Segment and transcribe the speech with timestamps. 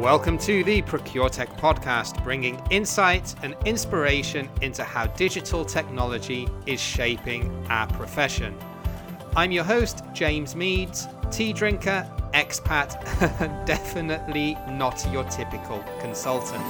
[0.00, 7.66] Welcome to the ProcureTech podcast, bringing insight and inspiration into how digital technology is shaping
[7.68, 8.56] our profession.
[9.36, 12.96] I'm your host, James Meads, tea drinker, expat,
[13.66, 16.64] definitely not your typical consultant.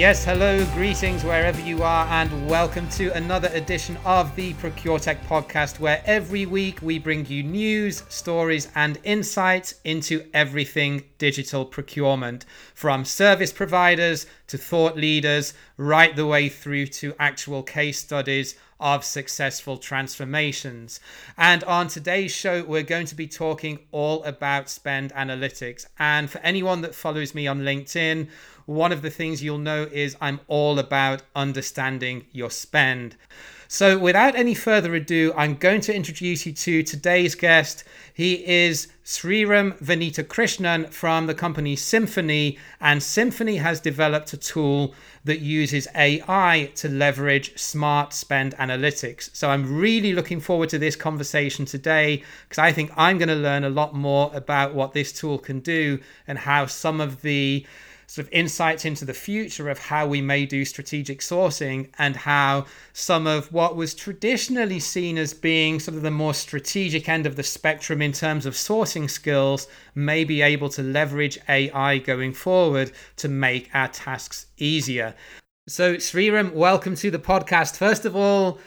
[0.00, 5.78] Yes, hello, greetings wherever you are, and welcome to another edition of the ProcureTech podcast,
[5.78, 12.46] where every week we bring you news, stories, and insights into everything digital procurement.
[12.72, 19.04] From service providers to thought leaders, right the way through to actual case studies of
[19.04, 20.98] successful transformations.
[21.36, 25.86] And on today's show, we're going to be talking all about spend analytics.
[25.98, 28.28] And for anyone that follows me on LinkedIn,
[28.66, 33.16] one of the things you'll know is I'm all about understanding your spend.
[33.72, 37.84] So, without any further ado, I'm going to introduce you to today's guest.
[38.12, 45.38] He is Sreeram Venkitakrishnan from the company Simfoni, and Simfoni has developed a tool that
[45.38, 49.30] uses AI to leverage smart spend analytics.
[49.36, 53.36] So, I'm really looking forward to this conversation today because I think I'm going to
[53.36, 57.64] learn a lot more about what this tool can do and how some of the
[58.10, 62.66] sort of insights into the future of how we may do strategic sourcing and how
[62.92, 67.36] some of what was traditionally seen as being sort of the more strategic end of
[67.36, 72.90] the spectrum in terms of sourcing skills may be able to leverage AI going forward
[73.14, 75.14] to make our tasks easier.
[75.68, 77.76] So, Sreeram, welcome to the podcast.
[77.76, 78.58] First of all,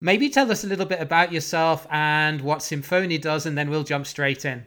[0.00, 3.84] maybe tell us a little bit about yourself and what Simfoni does, and then we'll
[3.84, 4.64] jump straight in.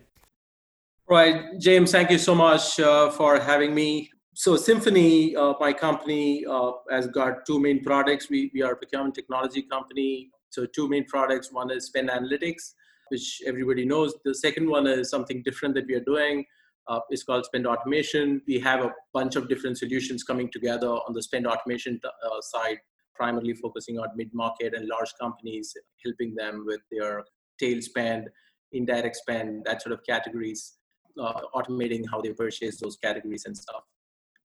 [1.07, 4.09] Right, James, thank you so much uh, for having me.
[4.33, 8.27] So, Simfoni, uh, my company, uh, has got two main products.
[8.27, 10.31] We, we are a procurement technology company.
[10.49, 12.73] So, two main products one is spend analytics,
[13.09, 14.15] which everybody knows.
[14.25, 16.43] The second one is something different that we are doing.
[16.87, 18.41] Uh, it's called spend automation.
[18.47, 22.79] We have a bunch of different solutions coming together on the spend automation uh, side,
[23.13, 25.71] primarily focusing on mid market and large companies,
[26.03, 27.23] helping them with their
[27.59, 28.27] tail spend,
[28.71, 30.77] indirect spend, that sort of categories
[31.19, 33.83] Uh, automating how they purchase those categories and stuff.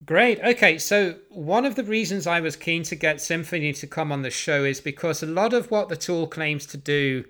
[0.07, 0.41] Great.
[0.41, 0.79] Okay.
[0.79, 4.31] So, one of the reasons I was keen to get Simfoni to come on the
[4.31, 7.25] show is because a lot of what the tool claims to do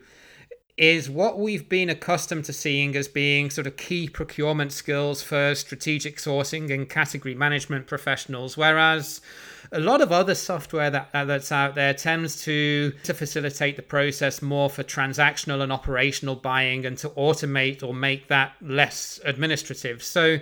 [0.77, 5.55] is what we've been accustomed to seeing as being sort of key procurement skills for
[5.55, 8.57] strategic sourcing and category management professionals.
[8.57, 9.21] Whereas
[9.71, 13.83] a lot of other software that uh, that's out there tends to to facilitate the
[13.83, 20.03] process more for transactional and operational buying and to automate or make that less administrative.
[20.03, 20.39] So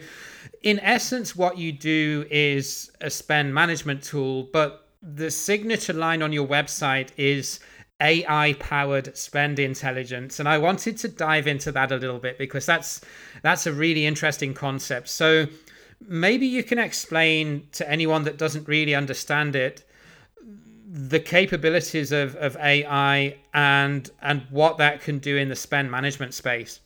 [0.63, 6.33] in essence what you do is a spend management tool, but the signature line on
[6.33, 7.61] your website is
[8.03, 12.67] AI powered spend intelligence and I wanted to dive into that a little bit because
[12.67, 13.01] that's
[13.43, 15.09] that's a really interesting concept.
[15.09, 15.47] So
[16.07, 19.85] maybe you can explain to anyone that doesn't really understand it
[20.93, 26.35] the capabilities of, of AI and and what that can do in the spend management
[26.35, 26.81] space.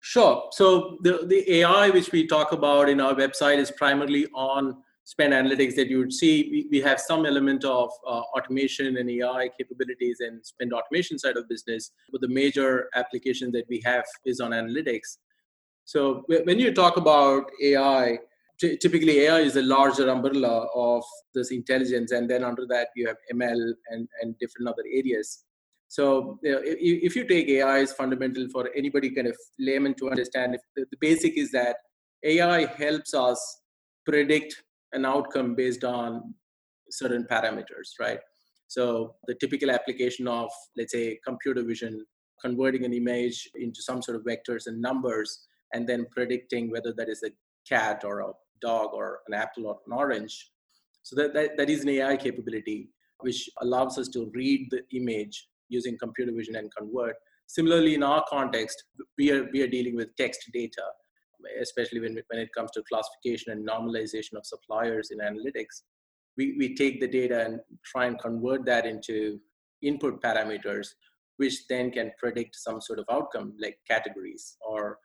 [0.00, 0.48] Sure.
[0.50, 5.32] So the, the AI which we talk about in our website is primarily on spend
[5.32, 6.48] analytics that you would see.
[6.50, 11.36] We, we have some element of uh, automation and AI capabilities and spend automation side
[11.36, 15.18] of business, but the major application that we have is on analytics.
[15.84, 18.18] So when you talk about AI,
[18.58, 21.02] typically AI is a larger umbrella of
[21.34, 25.44] this intelligence, and then under that you have ML and, and different other areas.
[25.88, 29.94] So you know, if, if, you take AI is fundamental for anybody kind of layman
[29.94, 30.54] to understand.
[30.54, 31.76] If the basic is that
[32.22, 33.60] AI helps us
[34.06, 36.34] predict an outcome based on
[36.90, 38.18] certain parameters, right?
[38.68, 42.04] So the typical application of let's say computer vision,
[42.40, 47.08] converting an image into some sort of vectors and numbers and then predicting whether that
[47.08, 47.30] is a
[47.68, 50.50] cat or a dog or an apple or an orange.
[51.02, 55.48] So that, that, that is an AI capability which allows us to read the image
[55.68, 57.16] using computer vision and convert.
[57.46, 58.84] Similarly, in our context,
[59.18, 60.82] we are, we are dealing with text data,
[61.60, 65.82] especially when, when it comes to classification and normalization of suppliers in analytics.
[66.36, 69.38] We, we take the data and try and convert that into
[69.82, 70.88] input parameters,
[71.36, 74.98] which then can predict some sort of outcome like categories or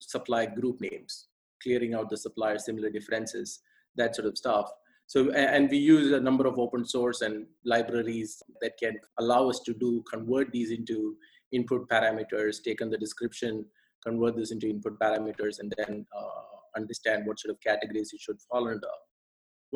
[0.00, 1.28] supply group names,
[1.62, 3.60] clearing out the supplier similar differences,
[3.96, 4.70] that sort of stuff.
[5.06, 9.60] So, and we use a number of open source and libraries that can allow us
[9.60, 11.16] to do convert these into
[11.50, 13.64] input parameters, take on the description,
[14.08, 16.46] convert this into input parameters, and then uh,
[16.80, 18.94] understand what sort of categories it should fall under.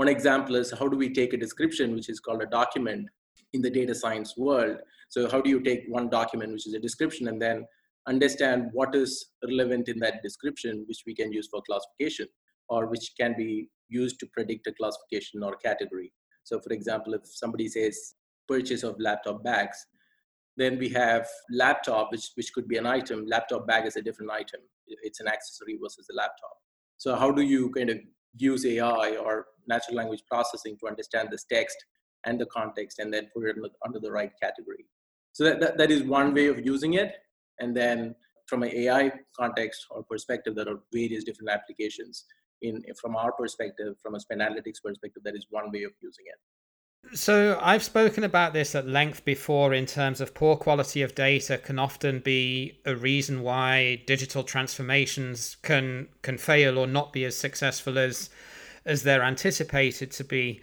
[0.02, 3.04] One example is how do we take a description, which is called a document,
[3.56, 4.76] in the data science world.
[5.14, 7.66] So how do you take one document, which is a description, and then
[8.12, 9.10] understand what is
[9.46, 12.28] relevant in that description, which we can use for classification,
[12.68, 16.12] or which can be used to predict a classification or category.
[16.44, 18.14] So for example, if somebody says
[18.48, 19.78] purchase of laptop bags,
[20.56, 23.24] then we have laptop, which, which could be an item.
[23.26, 24.60] Laptop bag is a different item.
[24.86, 26.56] It's an accessory versus a laptop.
[26.98, 27.98] So how do you kind of
[28.36, 31.76] use AI or natural language processing to understand this text
[32.24, 34.86] and the context and then put it under the right category?
[35.32, 37.12] So that, that, that is one way of using it.
[37.58, 38.14] And then
[38.46, 42.24] from an AI context or perspective, there are various different applications.
[42.60, 46.26] In from our perspective, from a spend analytics perspective, that is one way of using
[46.26, 46.38] it.
[47.14, 51.58] So I've spoken about this at length before in terms of poor quality of data
[51.58, 57.36] can often be a reason why digital transformations can can fail or not be as
[57.36, 58.30] successful as
[58.86, 60.62] as they're anticipated to be.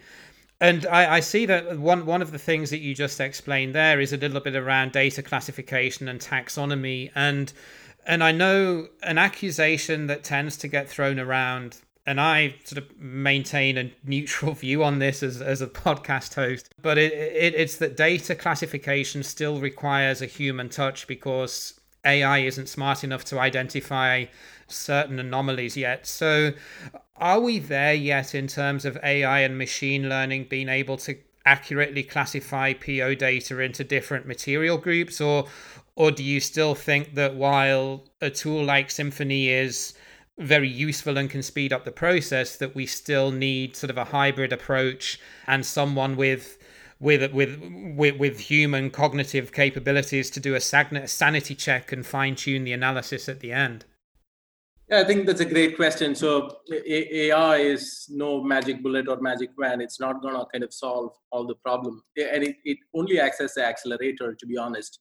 [0.60, 4.00] And I, I see that one one of the things that you just explained there
[4.00, 7.52] is a little bit around data classification and taxonomy and
[8.06, 12.98] and I know an accusation that tends to get thrown around and I sort of
[12.98, 17.76] maintain a neutral view on this as, as a podcast host, but it, it, it's
[17.76, 24.24] that data classification still requires a human touch because AI isn't smart enough to identify
[24.66, 26.06] certain anomalies yet.
[26.06, 26.52] So,
[27.16, 32.02] are we there yet in terms of AI and machine learning being able to accurately
[32.02, 35.46] classify PO data into different material groups, or
[35.96, 39.92] or do you still think that while a tool like Simfoni is
[40.40, 44.04] very useful and can speed up the process that we still need sort of a
[44.04, 46.58] hybrid approach and someone with
[46.98, 47.58] with with
[47.96, 53.28] with, with human cognitive capabilities to do a sanity check and fine tune the analysis
[53.28, 53.84] at the end.
[54.88, 56.14] Yeah i think that's a great question.
[56.14, 59.82] So ai is no magic bullet or magic wand.
[59.82, 62.02] It's not to kind of solve all the problem.
[62.16, 65.00] And it, it only acts as the accelerator to be honest.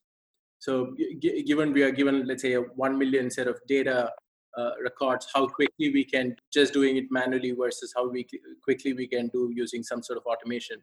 [0.59, 4.11] So given we are given let's say a 1 million set of data
[4.59, 8.27] uh, records how quickly we can just doing it manually versus how we
[8.63, 10.77] quickly we can do using some sort of automation.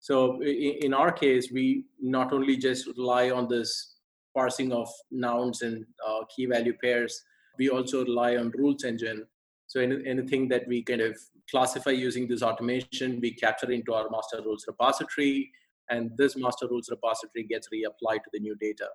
[0.00, 3.96] So in, our case we not only just rely on this
[4.36, 7.22] parsing of nouns and uh, key value pairs
[7.58, 9.26] we also rely on rules engine.
[9.66, 11.18] So any, anything that we kind of
[11.50, 15.50] classify using this automation we capture into our master rules repository
[15.90, 18.88] and this master rules repository gets reapplied to the new data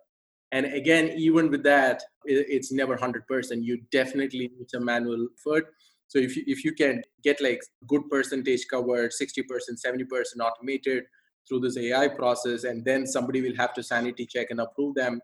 [0.53, 5.65] and again even with that it's never 100% you definitely need some manual effort.
[6.07, 9.43] So if you, if you can get like good percentage covered 60%
[9.85, 10.05] 70%
[10.39, 11.03] automated
[11.47, 15.19] through this ai process and then somebody will have to sanity check and approve them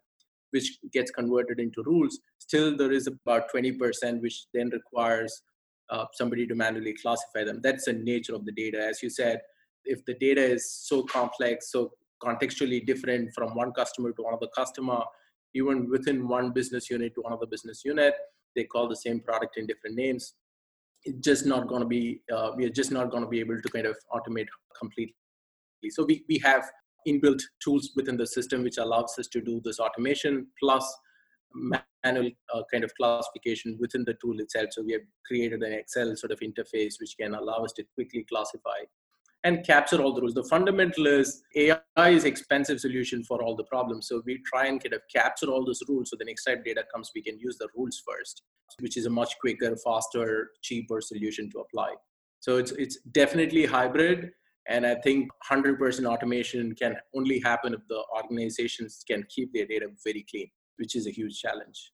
[0.52, 5.44] which gets converted into rules still there is about 20% which then requires
[5.92, 7.62] uh, somebody to manually classify them.
[7.64, 8.80] That's the nature of the data.
[8.80, 9.42] As you said
[9.86, 11.92] if the data is so complex so
[12.24, 15.02] contextually different from one customer to another customer
[15.54, 18.14] even within one business unit to another business unit.
[18.56, 20.36] They call the same product in different names.
[21.04, 23.62] It's just not going to be uh, we are just not going to be able
[23.62, 25.16] to kind of automate completely.
[25.90, 26.70] So we, we have
[27.08, 30.86] inbuilt tools within the system which allows us to do this automation plus
[32.04, 34.68] manual uh, kind of classification within the tool itself.
[34.72, 38.26] So we have created an excel sort of interface which can allow us to quickly
[38.30, 38.80] classify
[39.44, 40.34] and capture all the rules.
[40.34, 44.08] The fundamental is AI is expensive solution for all the problems.
[44.08, 46.10] So we try and kind of capture all those rules.
[46.10, 48.44] So the next time data comes, we can use the rules first,
[48.80, 51.94] which is a much quicker, faster, cheaper solution to apply.
[52.42, 54.32] So it's it's definitely hybrid.
[54.68, 59.88] And I think 100% automation can only happen if the organizations can keep their data
[60.06, 60.48] very clean,
[60.78, 61.92] which is a huge challenge.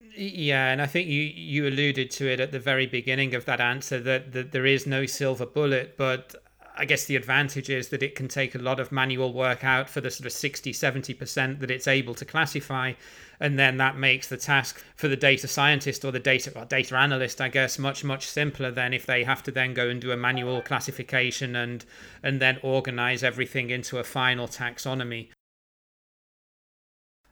[0.00, 3.60] Yeah, and I think you you alluded to it at the very beginning of that
[3.60, 6.34] answer that, that there is no silver bullet, but
[6.78, 9.88] I guess the advantage is that it can take a lot of manual work out
[9.88, 12.92] for the sort of 60, 70% that it's able to classify.
[13.40, 16.96] And then that makes the task for the data scientist or the data or data
[16.96, 20.12] analyst, I guess, much, much simpler than if they have to then go and do
[20.12, 21.84] a manual classification and
[22.22, 25.28] and then organize everything into a final taxonomy.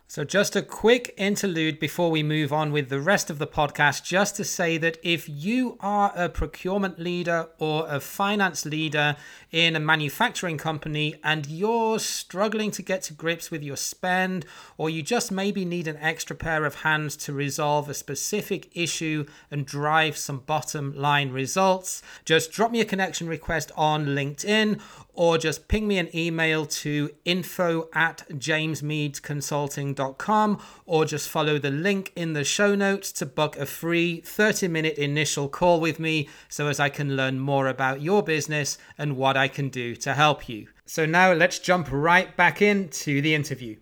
[0.06, 4.04] So, just a quick interlude before we move on with the rest of the podcast,
[4.04, 9.16] just to say that if you are a procurement leader or a finance leader
[9.54, 14.44] in a manufacturing company and you're struggling to get to grips with your spend,
[14.76, 19.24] or you just maybe need an extra pair of hands to resolve a specific issue
[19.52, 24.80] and drive some bottom line results, just drop me a connection request on LinkedIn
[25.14, 32.12] or just ping me an email to info at jamesmeadsconsulting.com or just follow the link
[32.16, 36.66] in the show notes to book a free 30 minute initial call with me so
[36.66, 40.48] as I can learn more about your business and what I can do to help
[40.48, 40.68] you.
[40.86, 43.76] So now let's jump right back into the interview.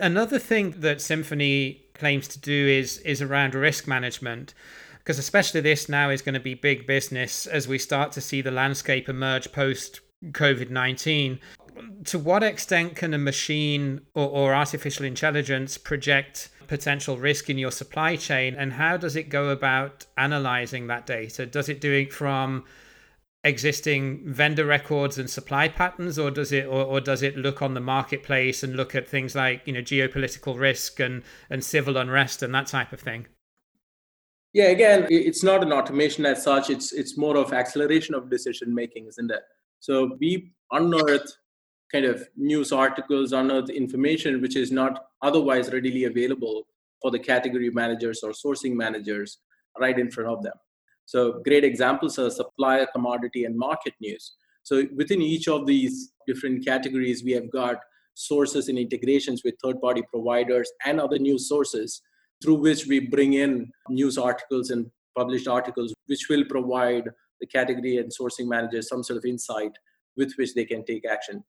[0.00, 4.54] Another thing that Simfoni claims to do is is around risk management
[4.98, 8.42] because especially this now is going to be big business as we start to see
[8.42, 11.40] the landscape emerge post COVID 19.
[12.06, 17.70] To what extent can a machine or, or, artificial intelligence project potential risk in your
[17.70, 18.54] supply chain?
[18.54, 21.46] And how does it go about analyzing that data?
[21.46, 22.64] Does it do it from
[23.48, 27.74] existing vendor records and supply patterns or does it or, or, does it look on
[27.74, 32.42] the marketplace and look at things like you know geopolitical risk and and civil unrest
[32.42, 33.26] and that type of thing?
[34.52, 36.70] Yeah again it's not an automation as such.
[36.70, 39.42] It's it's more of acceleration of decision making isn't it?
[39.80, 41.32] So we unearth
[41.90, 46.66] kind of news articles unearth information which is not otherwise readily available
[47.00, 49.38] for the category managers or sourcing managers
[49.78, 50.52] right in front of them
[51.08, 54.34] so great examples are supplier, commodity, and market news.
[54.62, 57.76] So within each of these different categories, we have got
[58.12, 62.02] sources and integrations with third-party providers and other news sources
[62.42, 67.04] through which we bring in news articles and published articles, which will provide
[67.40, 69.72] the category and sourcing managers some sort of insight
[70.18, 71.42] with which they can take action.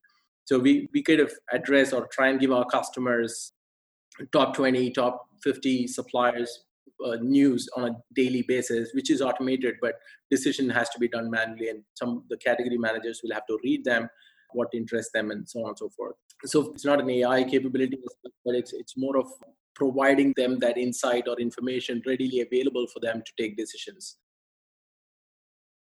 [0.46, 3.52] So we, we kind of address or try and give our customers
[4.32, 6.64] top 20, top 50 suppliers
[7.04, 9.94] uh, news on a daily basis, which is automated, but
[10.30, 13.84] decision has to be done manually, and some the category managers will have to read
[13.84, 14.08] them,
[14.52, 16.14] what interests them, and so on and so forth.
[16.44, 17.98] So it's not an AI capability,
[18.44, 19.28] but it's it's more of
[19.74, 24.16] providing them that insight or information readily available for them to take decisions.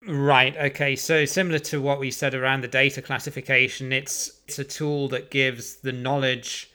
[0.06, 0.56] Right.
[0.56, 0.96] Okay.
[0.96, 5.30] So similar to what we said around the data classification, it's it's a tool that
[5.30, 6.70] gives the knowledge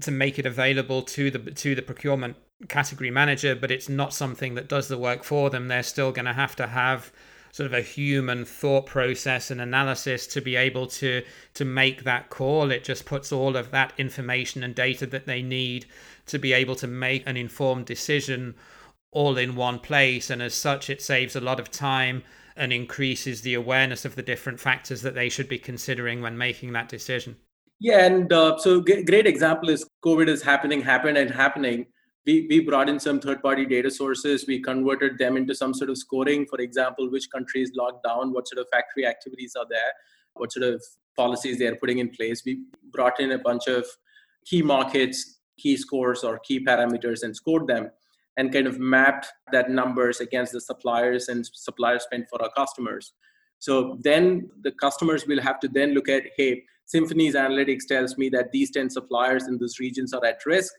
[0.00, 2.36] to make it available to the to the procurement
[2.68, 5.68] category manager, but it's not something that does the work for them.
[5.68, 7.12] They're still going to have to have
[7.52, 11.22] sort of a human thought process and analysis to be able to
[11.54, 12.70] to make that call.
[12.70, 15.86] It just puts all of that information and data that they need
[16.26, 18.54] to be able to make an informed decision
[19.10, 20.30] all in one place.
[20.30, 22.22] And as such it saves a lot of time
[22.56, 26.72] and increases the awareness of the different factors that they should be considering when making
[26.72, 27.36] that decision.
[27.80, 31.86] Yeah and uh, so g- great example is covid is happening happened and happening
[32.26, 34.44] we, we brought in some third party data sources.
[34.46, 36.46] We converted them into some sort of scoring.
[36.46, 38.32] For example which countries locked down?
[38.32, 39.92] What sort of factory activities are there?
[40.34, 40.82] What sort of
[41.16, 42.42] policies they are putting in place?
[42.44, 43.86] We brought in a bunch of
[44.44, 47.90] key markets key scores or key parameters and scored them
[48.36, 53.12] and kind of mapped that numbers against the suppliers and supplier spend for our customers.
[53.58, 58.28] So then the customers will have to then look at hey Simfoni's analytics tells me
[58.30, 60.72] that these 10 suppliers in these regions are at risk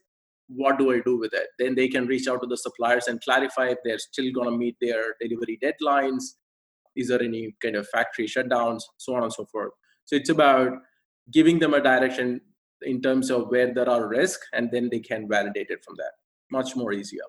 [0.55, 1.48] what do I do with it?
[1.60, 4.58] Then they can reach out to the suppliers and clarify if they're still going to
[4.58, 6.24] meet their delivery deadlines.
[6.96, 9.72] Is there any kind of factory shutdowns, so on and so forth.
[10.05, 10.74] So it's about
[11.31, 12.41] giving them a direction
[12.81, 16.12] in terms of where there are risks, and then they can validate it from that.
[16.51, 17.24] Much more easier.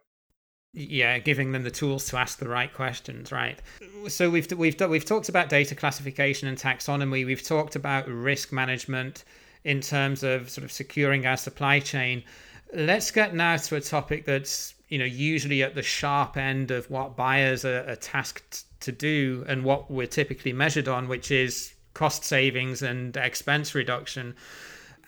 [0.75, 3.61] Yeah, giving them the tools to ask the right questions, right?
[4.09, 7.27] So we've we've we've talked about data classification and taxonomy.
[7.27, 9.25] We've talked about risk management
[9.65, 12.25] in terms of sort of securing our supply chain
[12.73, 16.91] let's get now to a topic that's you know usually at the sharp end of
[16.91, 21.75] what buyers are, are tasked to do and what we're typically measured on, which is
[21.95, 24.35] cost savings and expense reduction.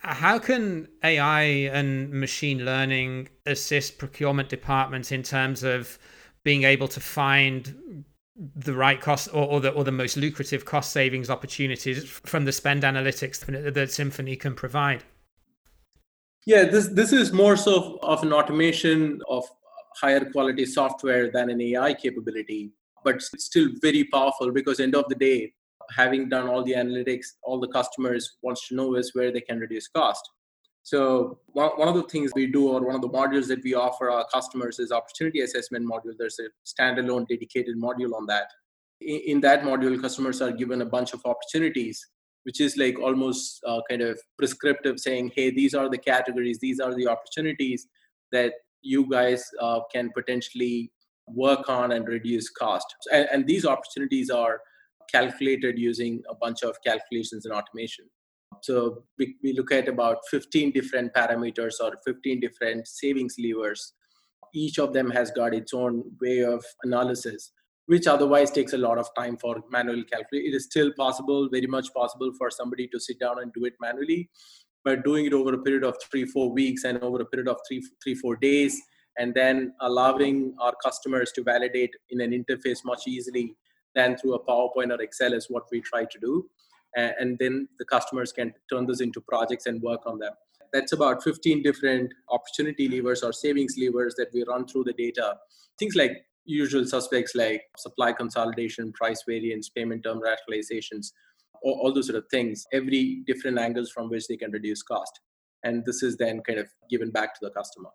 [0.02, 5.98] How can AI and machine learning assist procurement departments in terms of
[6.42, 8.04] being able to find
[8.36, 12.52] the right cost or, or, the or the most lucrative cost savings opportunities from the
[12.52, 15.04] spend analytics that Simfoni can provide?
[16.46, 19.44] Yeah, this this is more so of an automation of
[20.00, 22.72] higher quality software than an AI capability,
[23.02, 25.54] but it's still very powerful because end of the day,
[25.96, 29.58] having done all the analytics, all the customers wants to know is where they can
[29.58, 30.28] reduce cost.
[30.82, 34.10] So one, of the things we do or one of the modules that we offer
[34.10, 36.12] our customers is opportunity assessment module.
[36.18, 38.48] There's a standalone dedicated module on that.
[39.00, 42.06] In that module, customers are given a bunch of opportunities
[42.44, 46.80] which is like almost uh, kind of prescriptive saying hey these are the categories these
[46.80, 47.88] are the opportunities
[48.32, 50.92] that you guys uh, can potentially
[51.26, 52.86] work on and reduce cost.
[53.12, 54.60] And, and, these opportunities are
[55.10, 58.04] calculated using a bunch of calculations and automation.
[58.62, 63.94] So we, we look at about 15 different parameters or 15 different savings levers.
[64.54, 67.52] Each of them has got its own way of analysis
[67.86, 70.52] which otherwise takes a lot of time for manual calculation.
[70.52, 73.74] It is still possible, very much possible for somebody to sit down and do it
[73.80, 74.30] manually,
[74.84, 77.58] but doing it over a period of three, four weeks and over a period of
[77.68, 78.80] three, three, four days,
[79.18, 83.54] and then allowing our customers to validate in an interface much easily
[83.94, 86.48] than through a PowerPoint or Excel is what we try to do.
[86.96, 90.34] and then the customers can turn this into projects and work on them
[90.74, 95.36] that's about 15 different opportunity levers or savings levers that we run through the data
[95.78, 101.12] things like usual suspects like supply consolidation price variance payment term rationalizations
[101.62, 105.20] all, all those sort of things every different angles from which they can reduce cost
[105.62, 107.90] and this is then kind of given back to the customer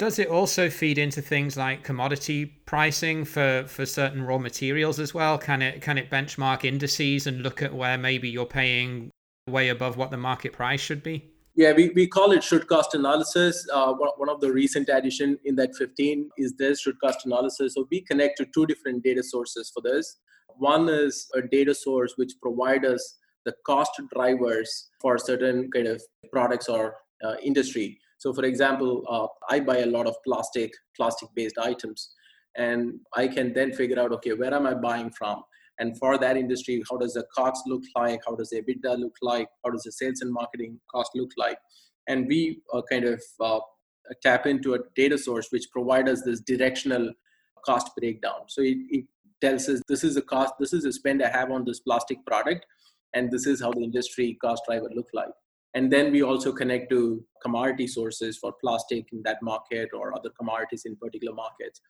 [0.00, 5.12] does it also feed into things like commodity pricing for, for certain raw materials as
[5.12, 5.36] well?
[5.36, 9.10] Can it can it benchmark indices and look at where maybe you're paying
[9.46, 11.30] way above what the market price should be?
[11.60, 13.68] Yeah, we, we call it should cost analysis.
[13.70, 17.74] Uh, one, of the recent addition in that 15 is this should cost analysis.
[17.74, 20.16] So we connect to two different data sources for this.
[20.56, 26.02] One is a data source which provide us the cost drivers for certain kind of
[26.32, 27.98] products or uh, industry.
[28.16, 32.14] So, for example, uh, I buy a lot of plastic, plastic-based items,
[32.56, 35.42] and I can then figure out, okay, where am I buying from?
[35.80, 38.20] And for that industry, how does the cost look like?
[38.26, 39.48] How does the EBITDA look like?
[39.64, 41.58] How does the sales and marketing cost look like?
[42.06, 43.60] And we uh, kind of uh,
[44.22, 47.12] tap into a data source which provides us this directional
[47.66, 48.42] cost breakdown.
[48.48, 49.04] So it, it
[49.40, 52.24] tells us this is a cost, this is a spend I have on this plastic
[52.26, 52.66] product,
[53.14, 55.32] and this is how the industry cost driver look like
[55.74, 60.30] and then we also connect to commodity sources for plastic in that market or other
[60.30, 61.80] commodities in particular markets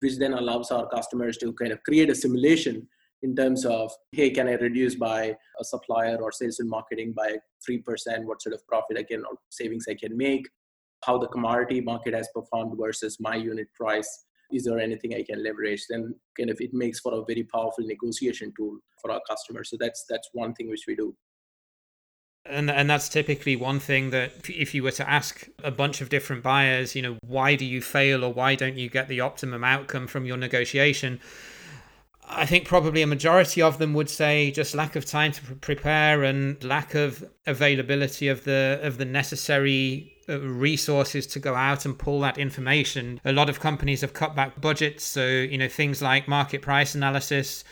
[0.00, 2.86] which then allows our customers to kind of create a simulation
[3.22, 7.36] in terms of hey can i reduce by a supplier or sales and marketing by
[7.68, 10.48] 3% what sort of profit i can or savings i can make?
[11.04, 14.24] How the commodity market has performed versus my unit price?
[14.50, 15.84] Is there anything i can leverage?
[15.88, 19.70] Then kind of it makes for a very powerful negotiation tool for our customers.
[19.70, 21.14] So that's that's one thing which we do.
[22.44, 26.08] And and that's typically one thing that if you were to ask a bunch of
[26.08, 29.64] different buyers you know why do you fail or why don't you get the optimum
[29.64, 31.20] outcome from your negotiation
[32.30, 36.24] I think probably a majority of them would say just lack of time to prepare
[36.24, 41.98] and lack of availability of the of the necessary uh, resources to go out and
[41.98, 43.20] pull that information.
[43.24, 46.94] A lot of companies have cut back budgets, so you know things like market price
[46.94, 47.64] analysis,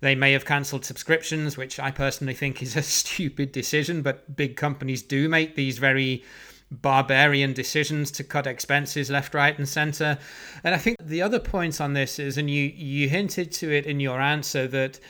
[0.00, 4.56] they may have cancelled subscriptions, which I personally think is a stupid decision, but big
[4.56, 6.24] companies do make these very
[6.70, 10.18] barbarian decisions to cut expenses left, right, and center.
[10.62, 13.86] And I think the other point on this is, and you you hinted to it
[13.86, 15.00] in your answer that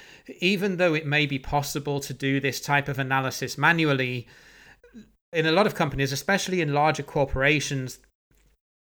[0.41, 4.27] even though it may be possible to do this type of analysis manually,
[5.33, 7.99] in a lot of companies, especially in larger corporations,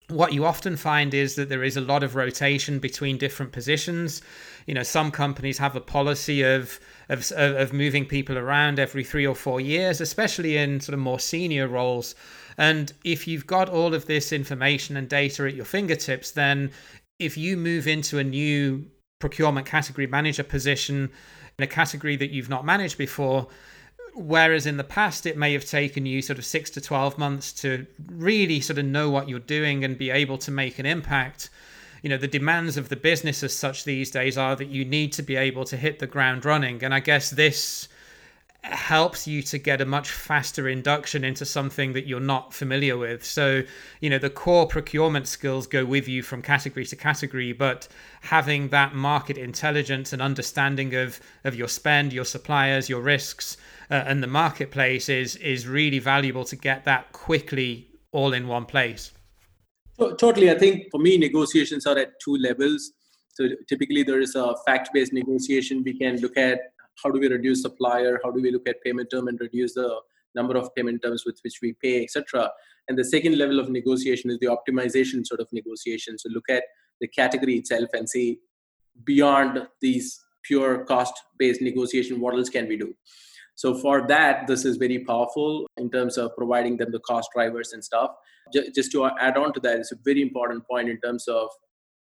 [0.08, 4.20] what you often find is that there is a lot of rotation between different positions.
[4.66, 9.26] You know, some companies have a policy of of of moving people around every three
[9.26, 12.14] or four years, especially in sort of more senior roles.
[12.58, 16.70] And if you've got all of this information and data at your fingertips, then
[17.18, 18.86] if you move into a new
[19.18, 21.10] procurement category manager position
[21.58, 23.48] in a category that you've not managed before,
[24.14, 27.52] Whereas in the past, it may have taken you sort of six to 12 months
[27.54, 31.50] to really sort of know what you're doing and be able to make an impact.
[32.02, 35.12] You know, the demands of the business as such these days are that you need
[35.14, 36.84] to be able to hit the ground running.
[36.84, 37.88] And I guess this
[38.64, 43.22] helps you to get a much faster induction into something that you're not familiar with.
[43.24, 43.62] So,
[44.00, 47.86] you know, the core procurement skills go with you from category to category, but
[48.22, 53.58] having that market intelligence and understanding of of your spend, your suppliers, your risks,
[53.90, 58.64] uh, and the marketplace is is really valuable to get that quickly all in one
[58.64, 59.12] place.
[59.98, 62.92] Totally, I think for me, negotiations are at two levels.
[63.34, 65.82] So typically, there is a fact-based negotiation.
[65.84, 66.60] We can look at
[67.02, 70.00] how do we reduce supplier, how do we look at payment term and reduce the
[70.34, 72.50] number of payment terms with which we pay, etc.
[72.88, 76.18] And the second level of negotiation is the optimization sort of negotiation.
[76.18, 76.64] So look at
[77.00, 78.38] the category itself and see
[79.04, 82.94] beyond these pure cost-based negotiation, what else can we do?
[83.56, 87.72] So for that, this is very powerful in terms of providing them the cost drivers
[87.72, 88.10] and stuff.
[88.52, 91.48] Just to add on to that, it's a very important point in terms of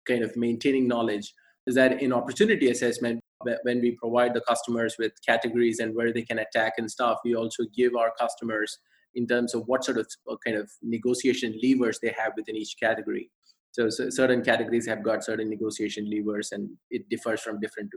[0.06, 1.34] kind of maintaining knowledge
[1.66, 3.20] is that in opportunity assessment,
[3.62, 7.34] when we provide the customers with categories and where they can attack and stuff, we
[7.34, 8.78] also give our customers
[9.14, 12.76] in terms of what sort of uh, kind of negotiation levers they have within each
[12.78, 13.30] category.
[13.72, 17.90] So, so certain categories have got certain negotiation levers, and it differs from different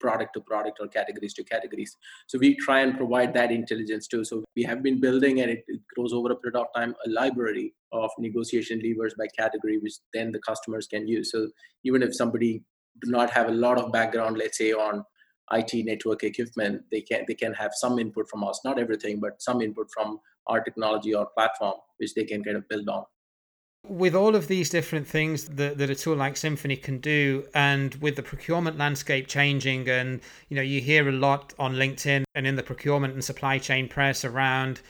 [0.00, 1.96] product to product or categories to categories.
[2.26, 4.24] So we try and provide that intelligence too.
[4.24, 7.10] So we have been building and it, it grows over a period of time a
[7.10, 11.30] library of negotiation levers by category, which then the customers can use.
[11.30, 11.48] So
[11.84, 12.62] even if somebody
[13.02, 15.04] do not have a lot of background, let's say on
[15.52, 19.40] IT network equipment, they can they can have some input from us, not everything, but
[19.42, 23.04] some input from our technology or platform, which they can kind of build on.
[23.86, 27.94] with all of these different things that, that a tool like Simfoni can do and
[27.96, 32.46] with the procurement landscape changing and you know you hear a lot on linkedin and
[32.46, 34.80] in the procurement and supply chain press around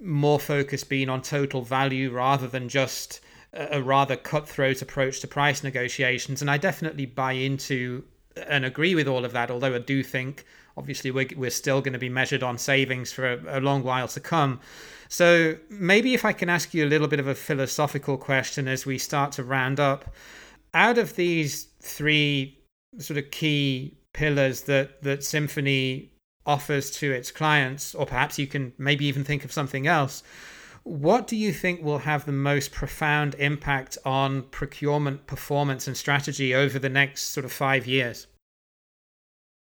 [0.00, 3.20] more focus being on total value rather than just
[3.52, 8.04] a rather cutthroat approach to price negotiations and i definitely buy into
[8.46, 10.44] and agree with all of that although i do think
[10.76, 14.06] obviously we're, we're still going to be measured on savings for a, a long while
[14.06, 14.60] to come
[15.08, 18.84] so maybe if I can ask you a little bit of a philosophical question as
[18.84, 20.14] we start to round up,
[20.74, 22.58] out of these three
[22.98, 26.10] sort of key pillars that that Simfoni
[26.44, 30.22] offers to its clients, or perhaps you can maybe even think of something else.
[30.88, 36.54] What do you think will have the most profound impact on procurement performance and strategy
[36.54, 38.26] over the next sort of five years?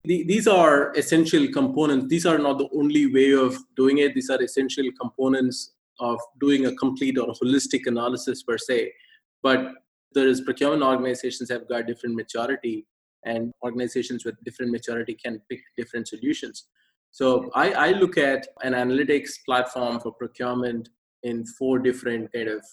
[0.05, 2.05] these are essential components.
[2.09, 4.13] These are not the only way of doing it.
[4.13, 8.93] These are essential components of doing a complete or holistic analysis per se.
[9.41, 9.71] But
[10.13, 12.85] there is procurement organizations have got different maturity,
[13.25, 16.65] and organizations with different maturity can pick different solutions.
[17.09, 20.89] So I, I look at an analytics platform for procurement
[21.25, 22.63] in four different kind of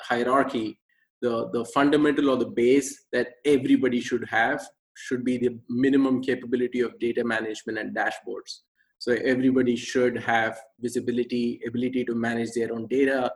[0.00, 0.78] hierarchy.
[1.22, 4.60] The, the fundamental or the base that everybody should have
[4.96, 8.60] should be the minimum capability of data management and dashboards.
[8.98, 13.32] So everybody should have visibility, ability to manage their own data,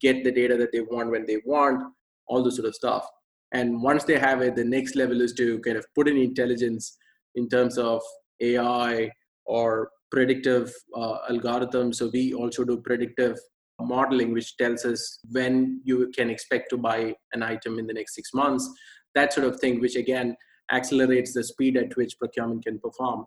[0.00, 1.82] get the data that they want when they want,
[2.26, 3.06] all this sort of stuff.
[3.52, 6.96] And once they have it, the next level is to kind of put in intelligence
[7.36, 8.02] in terms of
[8.40, 9.10] AI
[9.44, 11.96] or predictive uh, algorithms.
[11.96, 13.38] So we also do predictive
[13.80, 18.14] modeling, which tells us when you can expect to buy an item in the next
[18.14, 18.68] six months,
[19.14, 20.36] that sort of thing, which again
[20.72, 23.24] accelerates the speed at which procurement can perform.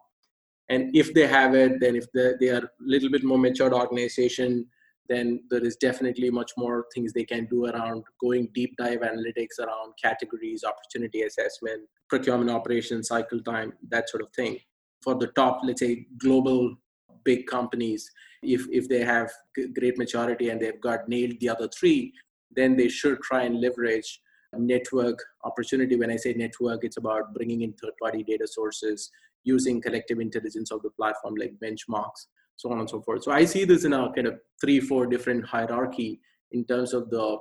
[0.70, 4.66] And if they have it, then if they, are a little bit more matured organization,
[5.08, 9.60] then there is definitely much more things they can do around going deep dive analytics
[9.60, 14.58] around categories, opportunity assessment, procurement operations, cycle time, that sort of thing.
[15.02, 16.76] For the top, let's say global
[17.24, 18.10] big companies,
[18.44, 19.32] if if they have
[19.78, 22.14] great maturity and they've got nailed the other three,
[22.56, 24.22] then they should try and leverage
[24.54, 25.96] network opportunity.
[25.96, 29.10] When I say network, it's about bringing in third party data sources,
[29.44, 33.24] using collective intelligence of the platform like benchmarks, so on and so forth.
[33.24, 36.20] So I see this in a kind of three, four different hierarchy
[36.52, 37.38] in terms of the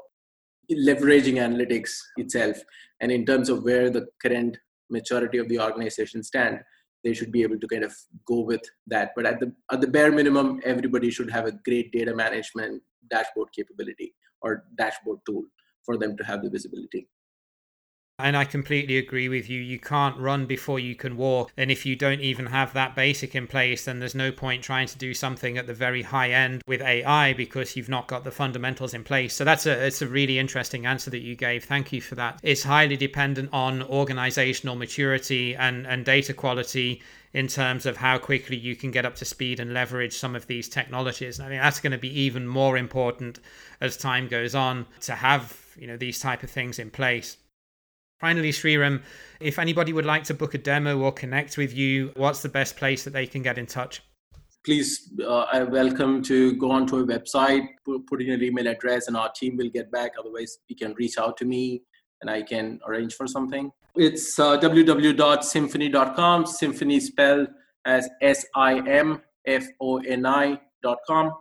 [0.70, 2.56] leveraging analytics itself
[3.00, 4.56] and in terms of where the current
[4.90, 6.58] maturity of the organization stand
[7.06, 7.94] they should be able to kind of
[8.30, 8.64] go with
[8.94, 12.82] that but at the at the bare minimum everybody should have a great data management
[13.10, 14.08] dashboard capability
[14.42, 15.44] or dashboard tool
[15.86, 17.08] for them to have the visibility.
[18.18, 19.60] And I completely agree with you.
[19.60, 21.52] You can't run before you can walk.
[21.54, 24.86] And if you don't even have that basic in place, then there's no point trying
[24.86, 28.30] to do something at the very high end with AI because you've not got the
[28.30, 29.34] fundamentals in place.
[29.34, 31.64] So that's a it's a really interesting answer that you gave.
[31.64, 32.40] Thank you for that.
[32.42, 37.02] It's highly dependent on organizational maturity and, and data quality
[37.34, 40.46] in terms of how quickly you can get up to speed and leverage some of
[40.46, 41.38] these technologies.
[41.38, 43.40] I mean, that's going to be even more important
[43.82, 47.36] as time goes on to have you know these type of things in place.
[48.20, 49.02] Finally, Sreeram,
[49.40, 52.76] if anybody would like to book a demo or connect with you, what's the best
[52.76, 54.02] place that they can get in touch?
[54.64, 59.16] Please, uh, I welcome to go onto a website, put, in your email address, and
[59.16, 60.12] our team will get back.
[60.18, 61.82] Otherwise, you can reach out to me
[62.20, 63.70] and I can arrange for something.
[63.94, 66.44] It's uh, www.simfoni.com.
[66.44, 67.48] Simfoni spelled
[67.84, 71.32] as S I M F O N I.com.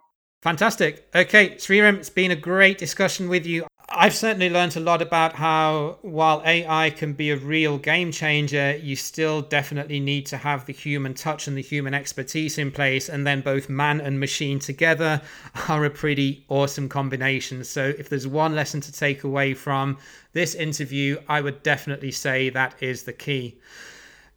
[0.43, 1.07] Fantastic.
[1.15, 3.65] Okay, Sreeram, it's been a great discussion with you.
[3.87, 8.75] I've certainly learned a lot about how, while AI can be a real game changer,
[8.77, 13.09] you still definitely need to have the human touch and the human expertise in place.
[13.09, 15.21] And then both man and machine together
[15.69, 17.63] are a pretty awesome combination.
[17.63, 19.97] So, if there's one lesson to take away from
[20.33, 23.59] this interview, I would definitely say that is the key.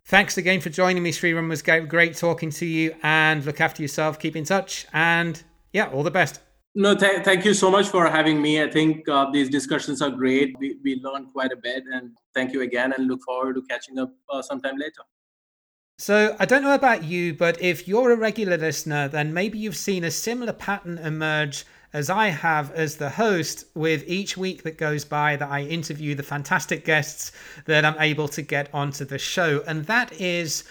[0.05, 1.47] Thanks again for joining me, Sreeram.
[1.47, 2.95] It was great talking to you.
[3.03, 6.41] And look after yourself, keep in touch, and yeah, all the best.
[6.75, 8.63] No, th- thank you so much for having me.
[8.63, 10.57] I think uh, these discussions are great.
[10.59, 13.99] We, we learned quite a bit, and thank you again, and look forward to catching
[13.99, 15.03] up uh, sometime later.
[15.99, 19.77] So, I don't know about you, but if you're a regular listener, then maybe you've
[19.77, 24.79] seen a similar pattern emerge as I have as the host with each week that
[24.79, 27.33] goes by that I interview the fantastic guests
[27.65, 29.63] that I'm able to get onto the show.
[29.67, 30.65] And that is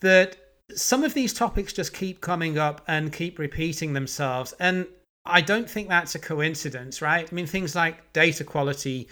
[0.00, 0.36] that
[0.74, 4.52] some of these topics just keep coming up and keep repeating themselves.
[4.60, 4.86] And
[5.28, 7.28] I don't think that's a coincidence, right?
[7.30, 9.08] I mean, things like data quality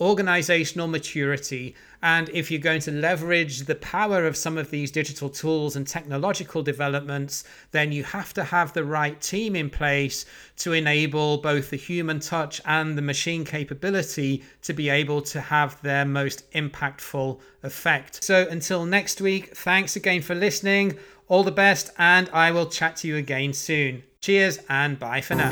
[0.00, 1.74] organizational maturity.
[2.02, 5.86] And if you're going to leverage the power of some of these digital tools and
[5.86, 10.24] technological developments, then you have to have the right team in place
[10.56, 15.80] to enable both the human touch and the machine capability to be able to have
[15.82, 18.24] their most impactful effect.
[18.24, 20.98] So until next week, thanks again for listening.
[21.28, 24.02] All the best, and I will chat to you again soon.
[24.20, 25.50] Cheers and bye for now.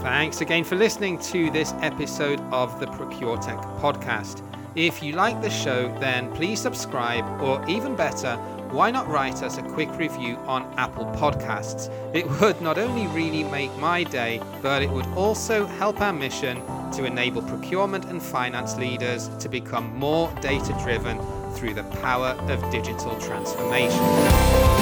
[0.00, 4.42] Thanks again for listening to this episode of the ProcureTech podcast.
[4.74, 8.36] If you like the show, then please subscribe, or even better,
[8.70, 11.92] why not write us a quick review on Apple Podcasts?
[12.14, 16.62] It would not only really make my day, but it would also help our mission
[16.92, 21.18] to enable procurement and finance leaders to become more data driven
[21.52, 24.79] through the power of digital transformation.